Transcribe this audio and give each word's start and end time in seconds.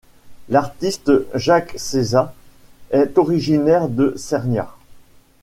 L'artiste 0.49 1.11
Jacques 1.35 1.75
Cesa 1.77 2.33
est 2.89 3.19
originaire 3.19 3.87
de 3.87 4.15
Cerniat. 4.17 4.75